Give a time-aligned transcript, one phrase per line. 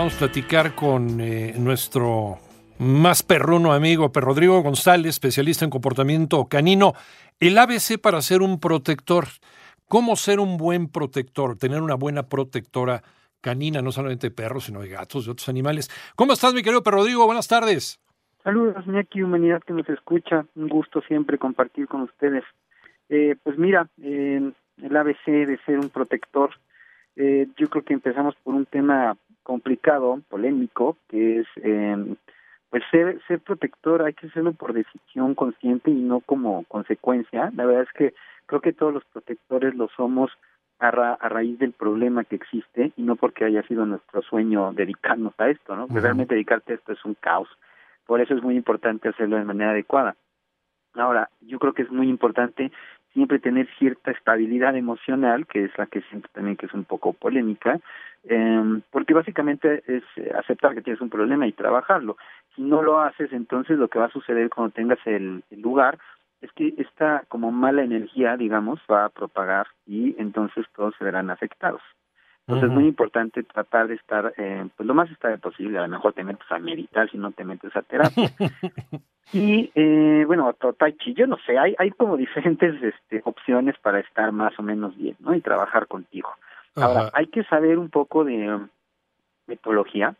[0.00, 2.38] Vamos a platicar con eh, nuestro
[2.78, 6.94] más perruno amigo, Per Rodrigo González, especialista en comportamiento canino.
[7.38, 9.26] El ABC para ser un protector.
[9.88, 11.58] ¿Cómo ser un buen protector?
[11.58, 13.02] Tener una buena protectora
[13.42, 15.90] canina, no solamente de perros, sino de gatos, de otros animales.
[16.16, 17.26] ¿Cómo estás, mi querido Per Rodrigo?
[17.26, 18.00] Buenas tardes.
[18.42, 20.46] Saludos, Iñaki, humanidad que nos escucha.
[20.54, 22.44] Un gusto siempre compartir con ustedes.
[23.10, 24.50] Eh, pues mira, eh,
[24.82, 26.52] el ABC de ser un protector,
[27.16, 32.14] eh, yo creo que empezamos por un tema complicado, polémico, que es, eh,
[32.70, 37.50] pues ser, ser protector hay que hacerlo por decisión consciente y no como consecuencia.
[37.56, 38.14] La verdad es que
[38.46, 40.30] creo que todos los protectores lo somos
[40.78, 44.72] a, ra- a raíz del problema que existe y no porque haya sido nuestro sueño
[44.72, 45.82] dedicarnos a esto, ¿no?
[45.82, 46.04] Porque Ujú.
[46.04, 47.48] realmente dedicarte a esto es un caos.
[48.06, 50.16] Por eso es muy importante hacerlo de manera adecuada.
[50.94, 52.72] Ahora, yo creo que es muy importante
[53.12, 57.12] siempre tener cierta estabilidad emocional, que es la que siento también que es un poco
[57.12, 57.80] polémica,
[58.24, 62.16] eh, porque básicamente es eh, aceptar que tienes un problema y trabajarlo.
[62.54, 65.98] Si no lo haces, entonces lo que va a suceder cuando tengas el, el lugar
[66.40, 71.30] es que esta como mala energía, digamos, va a propagar y entonces todos se verán
[71.30, 71.82] afectados.
[72.46, 75.78] Entonces es muy importante tratar de estar eh, pues lo más estable posible.
[75.78, 78.28] A lo mejor te metes a meditar si no te metes a terapia.
[79.32, 84.00] y eh, bueno, tai chi, yo no sé, hay hay como diferentes este, opciones para
[84.00, 85.34] estar más o menos bien, ¿no?
[85.34, 86.30] Y trabajar contigo.
[86.76, 88.68] Ahora, hay que saber un poco de um,
[89.46, 90.14] metodología,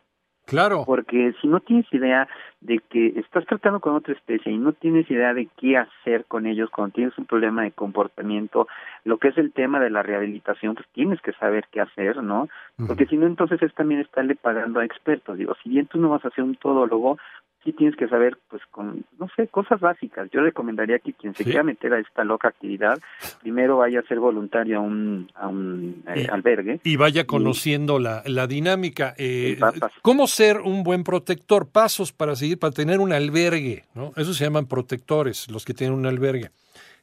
[0.45, 0.83] Claro.
[0.85, 2.27] porque si no tienes idea
[2.59, 6.45] de que estás tratando con otra especie y no tienes idea de qué hacer con
[6.45, 8.67] ellos cuando tienes un problema de comportamiento,
[9.05, 12.49] lo que es el tema de la rehabilitación, pues tienes que saber qué hacer, ¿no?
[12.85, 15.37] Porque si no, entonces es también estarle pagando a expertos.
[15.37, 17.17] Digo, si bien tú no vas a ser un todólogo,
[17.63, 20.29] sí tienes que saber, pues, con, no sé, cosas básicas.
[20.31, 21.49] Yo recomendaría que quien se Sí.
[21.51, 22.99] quiera meter a esta loca actividad,
[23.41, 26.79] primero vaya a ser voluntario a un, a un eh, Y- albergue.
[26.83, 29.13] Y vaya conociendo la, la dinámica.
[29.17, 29.59] Eh.
[30.01, 31.69] ¿Cómo ser un buen protector?
[31.69, 34.11] Pasos para seguir, para tener un albergue, ¿no?
[34.17, 36.51] Eso se llaman protectores, los que tienen un albergue.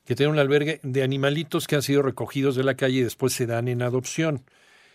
[0.04, 3.32] Que tienen un albergue de animalitos que han sido recogidos de la calle y después
[3.34, 4.40] se dan en adopción.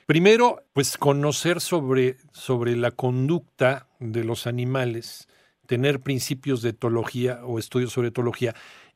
[0.08, 5.30] Primero, pues conocer sobre, sobre la conducta de los animales,
[5.74, 8.54] tener principios de etología o estudios sobre etología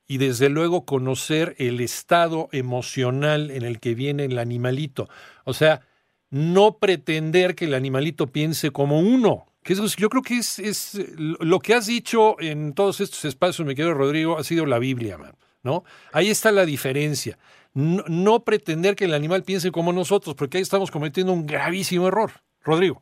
[0.07, 5.09] y desde luego conocer el estado emocional en el que viene el animalito.
[5.43, 5.81] O sea,
[6.29, 9.45] no pretender que el animalito piense como uno.
[9.63, 13.25] Que eso es- yo creo que es, es lo- que has dicho en todos estos
[13.25, 15.17] espacios, mi querido Rodrigo, ha sido la Biblia,
[15.63, 15.83] ¿no?
[16.13, 17.39] Ahí está la diferencia.
[17.73, 22.31] No pretender que el animal piense como nosotros, porque ahí estamos cometiendo un gravísimo error.
[22.63, 23.01] Rodrigo.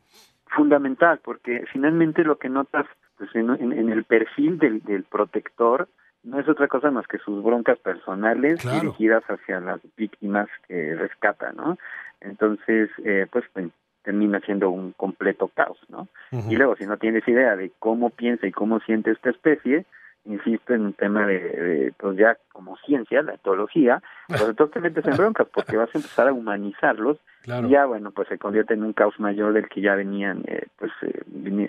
[0.56, 2.86] fundamental porque finalmente lo que notas
[3.18, 5.88] pues en, en- en el perfil del, del protector
[6.22, 8.80] no es otra cosa más que sus broncas personales Claro.
[8.80, 11.78] dirigidas hacia las víctimas que rescata, ¿no?
[12.20, 13.66] Entonces, eh, pues, pues,
[14.02, 16.08] termina siendo un completo caos, ¿no?
[16.48, 19.84] Y luego, si no tienes idea de cómo piensa y cómo siente esta especie,
[20.24, 24.80] insisto en un tema de, de, pues ya como ciencia, la etología, pues entonces te
[24.80, 27.68] metes en broncas porque vas a empezar a humanizarlos Claro.
[27.68, 30.66] y ya, bueno, pues se convierte en un caos mayor del que ya venían, eh,
[30.78, 31.68] pues, eh, vini-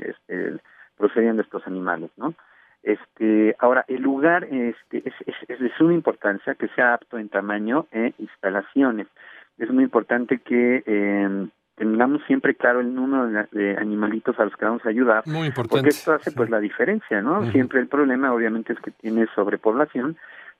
[0.97, 2.33] este, procediendo estos animales, ¿no?
[2.83, 7.27] Este, ahora, el lugar este, es, es, es de suma importancia que sea apto en
[7.29, 9.07] tamaño e instalaciones.
[9.57, 14.55] Es muy importante que eh, tengamos siempre claro el número de, de animalitos a los
[14.55, 15.69] que vamos a ayudar, Muy importante.
[15.69, 16.35] porque esto hace Sí.
[16.37, 17.49] pues la diferencia, ¿no?
[17.51, 20.15] Siempre el problema obviamente es que tienes sobrepoblación,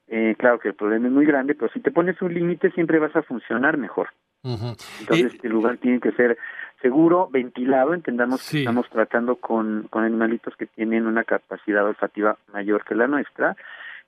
[0.10, 3.00] eh, claro que el problema es muy grande, pero si te pones un límite siempre
[3.00, 4.10] vas a funcionar mejor.
[4.44, 6.38] Entonces, Eh, este lugar tiene que ser
[6.82, 7.94] seguro, ventilado.
[7.94, 8.58] Entendamos Sí.
[8.58, 13.56] que estamos tratando con, con animalitos que tienen una capacidad olfativa mayor que la nuestra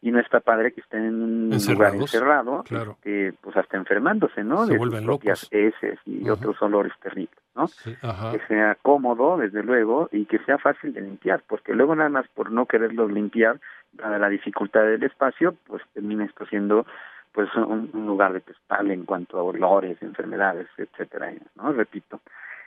[0.01, 2.91] y no está padre que estén en un lugar encerrado, claro.
[2.99, 4.65] este, pues hasta enfermándose, ¿no?
[4.65, 5.75] Se de vuelven sus propias locos.
[5.83, 7.67] heces y otros olores terribles, ¿no?
[7.67, 7.93] sí.
[8.31, 12.25] Que sea cómodo, desde luego, y que sea fácil de limpiar, porque luego nada más
[12.29, 13.59] por no quererlos limpiar,
[13.91, 16.85] dada la dificultad del espacio, pues termina esto siendo
[17.33, 21.73] pues un, un lugar detestable en cuanto a olores, enfermedades, etcétera, ¿no?
[21.73, 22.21] Repito.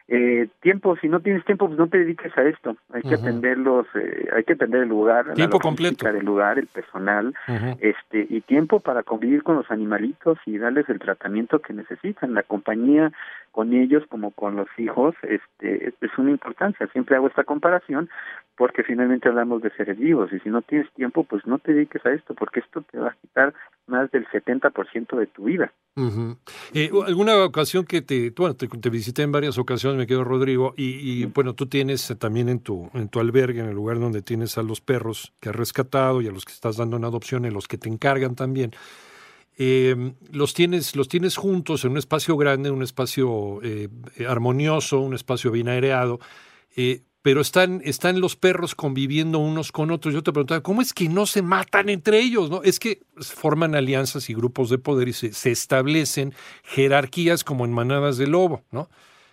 [0.09, 2.77] Eh, tiempo, si no tienes tiempo, pues no te dediques a esto.
[2.93, 6.67] Hay que atenderlos, eh, hay que atender el lugar, tiempo la completo del lugar, el
[6.67, 7.35] personal,
[7.81, 12.35] este y tiempo para convivir con los animalitos y darles el tratamiento que necesitan.
[12.35, 13.13] La compañía
[13.53, 16.87] con ellos como con los hijos, este es una importancia.
[16.89, 18.09] Siempre hago esta comparación
[18.57, 22.05] porque finalmente hablamos de seres vivos y si no tienes tiempo, pues no te dediques
[22.05, 23.55] a esto porque esto te va a quitar
[23.87, 25.73] más del 70% de tu vida.
[26.73, 30.75] eh, alguna ocasión que te, bueno, te, te, visité en varias ocasiones, me quedo Rodrigo,
[30.77, 34.23] y, y bueno, tú tienes también en tu, en tu albergue, en el lugar donde
[34.23, 37.45] tienes a los perros que has rescatado y a los que estás dando en adopción,
[37.45, 38.73] en los que te encargan también.
[39.59, 43.89] Eh, los tienes los tienes juntos en un espacio grande, un espacio eh,
[44.27, 46.21] armonioso, un espacio bien aireado,
[46.75, 50.13] eh, pero están, están los perros conviviendo unos con otros.
[50.13, 52.51] Yo te preguntaba, ¿cómo es que no se matan entre ellos?
[52.51, 52.63] ¿no?
[52.65, 56.35] Es que forman alianzas y grupos de poder y se, se establecen
[56.65, 58.89] jerarquías como en manadas de lobo, ¿no?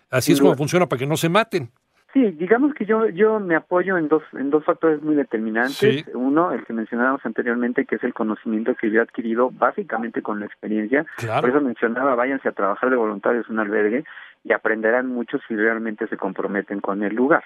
[0.09, 1.69] Así es como funciona para que no se maten.
[2.11, 6.05] Sí, digamos que yo yo me apoyo en dos en dos factores muy determinantes.
[6.15, 10.39] Uno, el que mencionábamos anteriormente, que es el conocimiento que yo he adquirido básicamente con
[10.39, 11.05] la experiencia.
[11.39, 14.05] Por eso mencionaba, váyanse a trabajar de voluntarios en un albergue
[14.43, 17.43] y aprenderán mucho si realmente se comprometen con el lugar.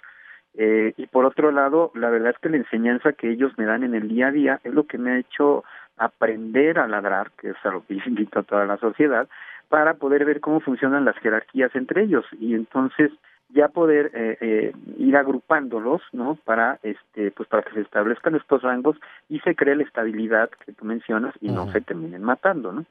[0.55, 3.83] Eh, y por otro lado, la verdad es que la enseñanza que ellos me dan
[3.83, 5.65] en el día a día es lo que me ha hecho
[5.97, 9.27] aprender a ladrar, que es a lo que invito a toda la sociedad,
[9.69, 13.11] para poder ver cómo funcionan las jerarquías entre ellos y entonces
[13.53, 16.37] ya poder eh, eh, ir agrupándolos, ¿no?
[16.43, 18.97] Para este, pues para que se establezcan estos rangos
[19.29, 22.85] y se cree la estabilidad que tú mencionas y no se terminen matando, ¿no?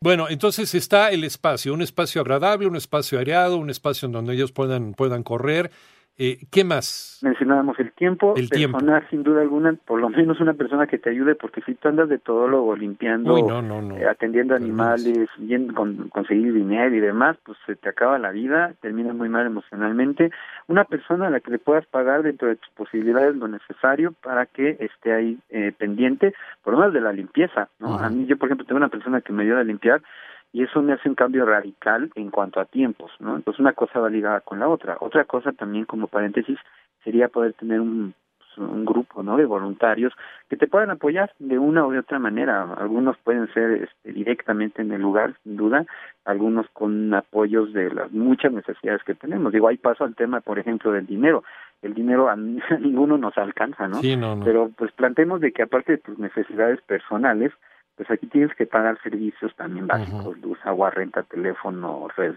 [0.00, 4.32] Bueno, entonces está el espacio, un espacio agradable, un espacio aireado, un espacio en donde
[4.32, 5.70] ellos puedan puedan correr
[6.18, 7.20] eh, ¿Qué más?
[7.22, 11.08] Mencionábamos el tiempo, el personal, sin duda alguna, por lo menos una persona que te
[11.08, 16.94] ayude, porque si tú andas de todólogo limpiando, eh, atendiendo animales, yendo con, conseguir dinero
[16.94, 20.30] y demás, pues se te acaba la vida, termina muy mal emocionalmente.
[20.68, 24.44] Una persona a la que le puedas pagar dentro de tus posibilidades lo necesario para
[24.44, 27.68] que esté ahí eh, pendiente, por lo menos de la limpieza.
[27.78, 27.98] ¿no?
[27.98, 30.02] A mí, yo por ejemplo, tengo una persona que me ayuda a limpiar,
[30.52, 33.36] y eso me hace un cambio radical en cuanto a tiempos, ¿no?
[33.36, 34.98] Entonces una cosa va ligada con la otra.
[35.00, 36.58] Otra cosa también como paréntesis
[37.02, 39.36] sería poder tener un, pues, un grupo, ¿no?
[39.36, 40.12] De voluntarios
[40.48, 42.64] que te puedan apoyar de una o de otra manera.
[42.74, 45.86] Algunos pueden ser este, directamente en el lugar, sin duda,
[46.24, 49.52] algunos con apoyos de las muchas necesidades que tenemos.
[49.52, 51.44] Digo, ahí paso al tema, por ejemplo, del dinero.
[51.80, 52.36] El dinero a,
[52.78, 54.00] ninguno nos alcanza, ¿no?
[54.00, 54.44] Sí, no, no.
[54.44, 57.52] Pero pues planteemos de que aparte de tus necesidades personales,
[57.96, 62.34] pues aquí tienes que pagar servicios también básicos, luz, agua, renta, teléfono, red,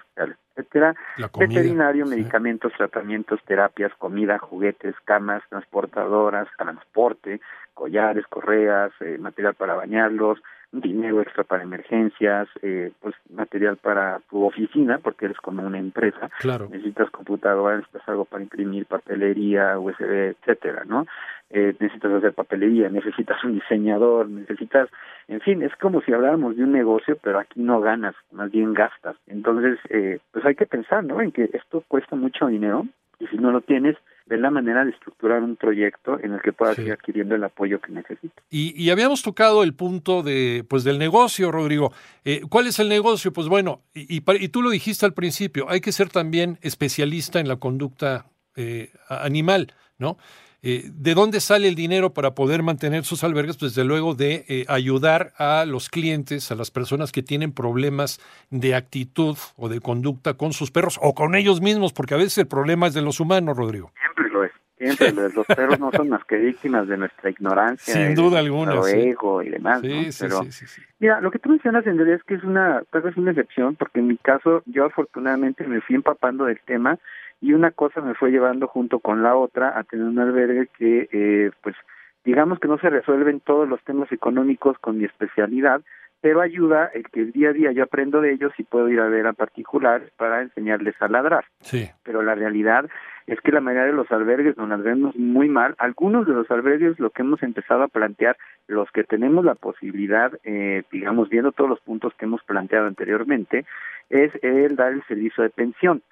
[0.56, 0.96] etcétera,
[1.38, 7.40] veterinario, medicamentos, tratamientos, terapias, comida, juguetes, camas, transportadoras, transporte,
[7.74, 10.40] collares, correas, eh, material para bañarlos,
[10.71, 16.29] dinero extra para emergencias, eh, pues material para tu oficina, porque eres como una empresa,
[16.39, 16.67] claro.
[16.69, 21.06] necesitas computadora, necesitas algo para imprimir, papelería, USB, etcétera, ¿no?
[21.51, 24.89] Eh, necesitas hacer papelería, necesitas un diseñador, necesitas,
[25.27, 28.73] en fin, es como si habláramos de un negocio, pero aquí no ganas, más bien
[28.73, 29.15] gastas.
[29.27, 31.21] Entonces, eh, pues hay que pensar, ¿no?
[31.21, 32.88] En que esto cuesta mucho dinero
[33.19, 33.95] y si no lo tienes,
[34.25, 37.80] ver la manera de estructurar un proyecto en el que puedas ir adquiriendo el apoyo
[37.80, 38.44] que necesitas.
[38.50, 41.92] Y, y, habíamos tocado el punto de, pues, del negocio, Rodrigo.
[42.24, 43.31] Eh, ¿Cuál es el negocio?
[43.31, 47.48] Pues bueno, y, y, tú lo dijiste al principio, hay que ser también especialista en
[47.48, 48.25] la conducta
[48.56, 50.18] eh, animal, ¿no?
[50.67, 53.56] Eh, ¿De dónde sale el dinero para poder mantener sus albergues?
[53.56, 58.19] Pues desde luego de eh, ayudar a los clientes, a las personas que tienen problemas
[58.50, 62.39] de actitud o de conducta con sus perros o con ellos mismos, porque a veces
[62.39, 63.91] el problema es de los humanos, Rodrigo.
[64.00, 64.51] Siempre lo es.
[64.79, 65.36] Siempre lo es.
[65.36, 67.93] Los perros no son más que víctimas de nuestra ignorancia.
[67.93, 68.81] Sin duda alguna.
[68.81, 68.98] Sí.
[68.98, 69.81] ego y demás.
[69.81, 72.81] Sí, Pero, sí, sí, Mira, lo que tú mencionas en realidad es que es una,
[72.91, 76.98] es una excepción, porque en mi caso yo afortunadamente me fui empapando del tema
[77.42, 81.10] y una cosa me fue llevando junto con la otra a tener un albergue que
[81.12, 81.75] eh, pues
[82.24, 85.82] digamos que no se resuelven todos los temas económicos con mi especialidad
[86.25, 89.00] pero ayuda el que el día a día yo aprendo de ellos y puedo ir
[89.00, 91.46] a ver a particulares para enseñarles a ladrar.
[91.60, 91.88] Sí.
[92.01, 92.86] Pero la realidad
[93.27, 95.75] es que la mayoría de los albergues nos las vemos muy mal.
[95.79, 100.32] Algunos de los albergues lo que hemos empezado a plantear, los que tenemos la posibilidad,
[100.44, 103.65] eh, digamos, viendo todos los puntos que hemos planteado anteriormente,
[104.10, 106.03] es el dar el servicio de pensión.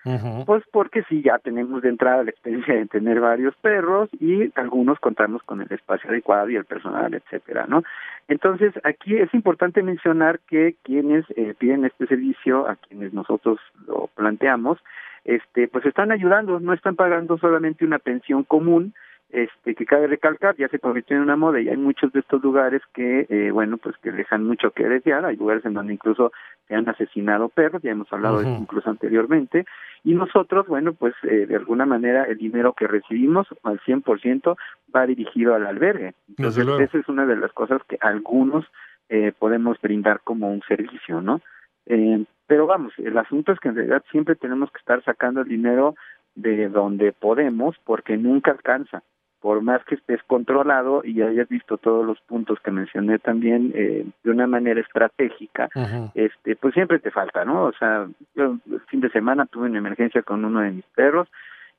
[0.45, 4.99] Pues porque sí, ya tenemos de entrada la experiencia de tener varios perros y algunos
[4.99, 7.83] contamos con el espacio adecuado y el personal, etcétera, ¿no?
[8.27, 14.09] Entonces, aquí es importante mencionar que quienes eh, piden este servicio, a quienes nosotros lo
[14.15, 14.79] planteamos,
[15.25, 18.93] este, pues están ayudando, no están pagando solamente una pensión común,
[19.33, 22.43] este que cabe recalcar ya se convirtió en una moda y hay muchos de estos
[22.43, 25.25] lugares que eh, bueno pues que dejan mucho que desear.
[25.25, 26.31] Hay lugares en donde incluso
[26.67, 29.65] se han asesinado perros ya hemos hablado de eso incluso anteriormente.
[30.03, 34.55] Y nosotros bueno pues eh, de alguna manera el dinero que recibimos al 100%
[34.95, 36.13] va dirigido al albergue.
[36.29, 38.65] Entonces esa es una de las cosas que algunos
[39.09, 41.41] eh, podemos brindar como un servicio no
[41.87, 45.47] eh, pero vamos el asunto es que en realidad siempre tenemos que estar sacando el
[45.47, 45.95] dinero
[46.35, 49.03] de donde podemos porque nunca alcanza
[49.43, 54.05] por más que estés controlado y hayas visto todos los puntos que mencioné también eh,
[54.23, 55.69] de una manera estratégica,
[56.15, 57.65] este, pues siempre te falta, ¿no?
[57.65, 61.27] O sea, yo el fin de semana tuve una emergencia con uno de mis perros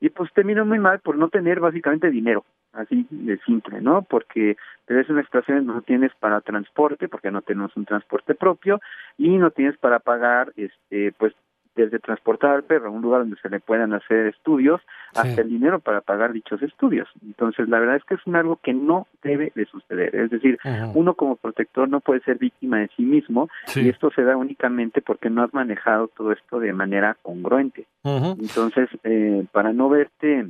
[0.01, 4.03] y pues terminó muy mal por no tener básicamente dinero, así de simple, ¿no?
[4.03, 8.81] Porque te ves una situación no tienes para transporte, porque no tenemos un transporte propio
[9.17, 11.35] y no tienes para pagar, este, pues
[11.75, 14.81] desde transportar al perro a un lugar donde se le puedan hacer estudios
[15.15, 17.09] hasta el dinero para pagar dichos estudios.
[17.25, 20.15] Entonces, la verdad es que es un algo que no debe de suceder.
[20.15, 20.59] Es decir,
[20.95, 25.03] uno como protector no puede ser víctima de sí mismo y esto se da únicamente
[25.03, 27.87] porque no has manejado todo esto de manera congruente.
[28.05, 30.49] Entonces, eh, para no verte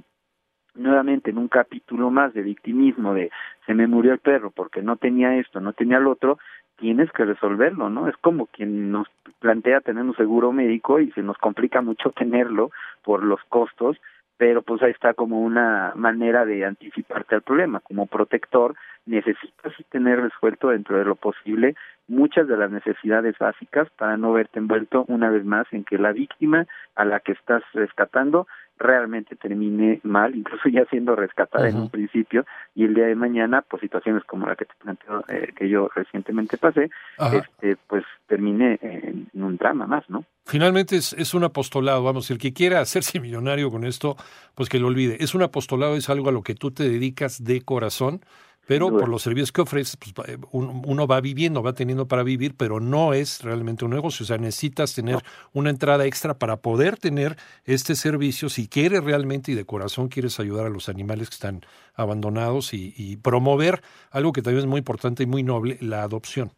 [0.74, 3.30] nuevamente en un capítulo más de victimismo de
[3.66, 6.38] se me murió el perro porque no tenía esto, no tenía el otro,
[6.76, 8.08] tienes que resolverlo, ¿no?
[8.08, 12.70] Es como quien nos plantea tener un seguro médico y se nos complica mucho tenerlo
[13.02, 13.96] por los costos,
[14.36, 17.80] pero pues ahí está como una manera de anticiparte al problema.
[17.80, 18.74] Como protector
[19.06, 21.76] necesitas tener resuelto dentro de lo posible
[22.08, 26.12] muchas de las necesidades básicas para no verte envuelto una vez más en que la
[26.12, 28.46] víctima a la que estás rescatando
[28.78, 33.62] realmente termine mal, incluso ya siendo rescatada en un principio, y el día de mañana,
[33.62, 36.90] pues situaciones como la que te planteo, eh, que yo recientemente pasé,
[37.32, 40.24] este, pues termine en, un drama más, ¿no?
[40.46, 44.16] Finalmente es, es un apostolado, vamos, el que quiera hacerse millonario con esto,
[44.54, 45.16] pues que lo olvide.
[45.20, 48.20] Es un apostolado, es algo a lo que tú te dedicas de corazón,
[48.66, 52.54] pero por los servicios que ofreces, pues, eh, uno va viviendo, va teniendo para vivir,
[52.56, 54.24] pero no es realmente un negocio.
[54.24, 55.18] O sea, necesitas tener
[55.52, 60.40] una entrada extra para poder tener este servicio si quieres realmente y de corazón quieres
[60.40, 61.60] ayudar a los animales que están
[61.94, 63.80] abandonados y, promover
[64.10, 66.50] algo que también es muy importante y muy noble, la adopción.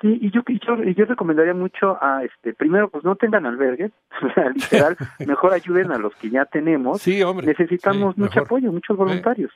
[0.00, 3.92] Sí, y yo, yo, yo recomendaría mucho a, este, primero, pues no tengan albergues,
[4.54, 7.00] literal, mejor ayuden a los que ya tenemos.
[7.00, 7.46] Sí, hombre.
[7.46, 9.52] Necesitamos mucho apoyo, muchos voluntarios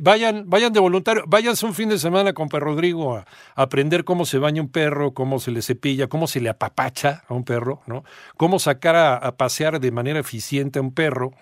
[0.00, 4.24] vayan, vayan de voluntario, váyanse un fin de semana con Perro Rodrigo a, aprender cómo
[4.24, 7.80] se baña un perro, cómo se le cepilla, cómo se le apapacha a un perro,
[7.86, 8.04] ¿no?
[8.36, 11.32] Cómo sacar a, pasear de manera eficiente a un perro,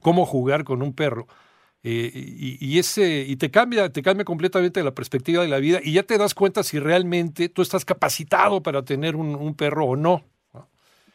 [0.00, 1.26] cómo jugar con un perro.
[1.84, 5.92] Eh, y, ese y te cambia te cambia completamente la perspectiva de la vida y
[5.92, 10.24] ya te das cuenta si realmente tú estás capacitado para tener un, perro o no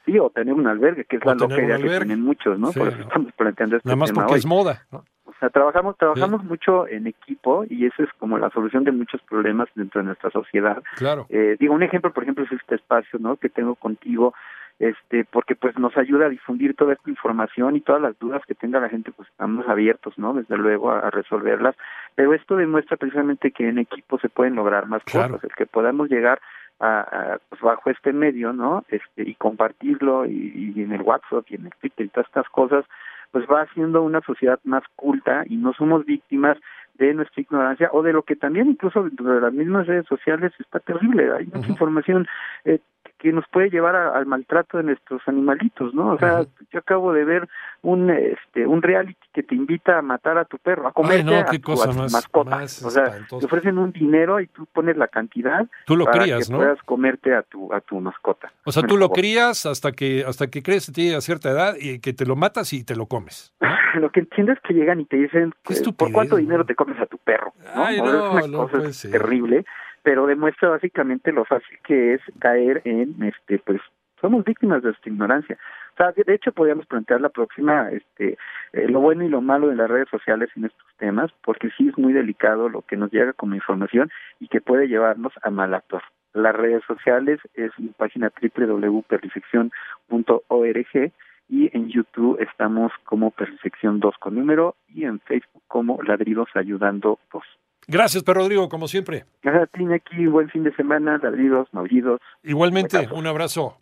[0.05, 3.01] sí o tener un albergue que es la loquería que tienen muchos no por eso
[3.01, 5.03] estamos planteando este nada más porque es moda ¿no?
[5.49, 10.01] Trabajamos trabajamos mucho en equipo y eso es como la solución de muchos problemas dentro
[10.01, 10.81] de nuestra sociedad.
[10.95, 11.25] Claro.
[11.29, 13.37] Eh, digo, un ejemplo, por ejemplo, es este espacio, ¿no?
[13.37, 14.33] Que tengo contigo,
[14.79, 18.55] este, porque pues nos ayuda a difundir toda esta información y todas las dudas que
[18.55, 20.33] tenga la gente, pues estamos abiertos, ¿no?
[20.33, 21.75] Desde luego a, resolverlas.
[22.15, 26.09] Pero esto demuestra precisamente que en equipo se pueden lograr más cosas, el que podamos
[26.09, 26.39] llegar
[26.79, 28.83] a, pues bajo este medio, ¿no?
[28.89, 32.49] Este, y compartirlo y, y en el WhatsApp y en el Twitter y todas estas
[32.49, 32.85] cosas,
[33.33, 36.55] pues va haciendo una sociedad más culta y no somos víctimas
[36.93, 40.53] de nuestra ignorancia o de lo que también incluso dentro de las mismas redes sociales
[40.59, 41.33] está terrible.
[41.33, 42.27] Hay mucha información
[42.63, 42.79] eh,
[43.23, 46.11] que nos puede llevar al maltrato de nuestros animalitos, ¿no?
[46.11, 47.47] O sea, yo acabo de ver
[47.81, 51.45] un este un reality que te invita a matar a tu perro, a comer a,
[51.45, 51.71] tu,
[52.11, 52.63] mascota.
[52.63, 56.49] o sea, te ofrecen un dinero y tú pones la cantidad tú lo para crías,
[56.49, 58.51] que puedas comerte a tu a tu mascota.
[58.65, 61.99] O sea, tú lo crías hasta que hasta que crees que a cierta edad y
[61.99, 63.53] que te lo matas y te lo comes.
[64.01, 66.99] lo que entiendes es que llegan y te dicen eh, por cuánto dinero te comes
[66.99, 67.85] a tu perro, ¿no?
[67.85, 69.65] Ay, no, es una cosa terrible
[70.03, 73.81] pero demuestra básicamente lo fácil que es caer en, este, pues,
[74.21, 75.57] somos víctimas de nuestra ignorancia.
[75.93, 78.37] O sea, de hecho podríamos plantear la próxima, este,
[78.73, 81.89] eh, lo bueno y lo malo de las redes sociales en estos temas, porque sí
[81.89, 85.73] es muy delicado lo que nos llega como información y que puede llevarnos a mal
[85.73, 86.03] actuar.
[86.33, 91.11] Las redes sociales es mi página www.perfección.org
[91.49, 97.19] y en YouTube estamos como Perfección 2 con número y en Facebook como Ladridos Ayudando
[97.31, 97.43] 2.
[97.87, 99.25] Gracias, Pedro Rodrigo, como siempre.
[99.41, 100.27] Gracias a ti, aquí.
[100.27, 102.21] Buen fin de semana, ladridos, maullidos.
[102.43, 103.77] Igualmente, un abrazo.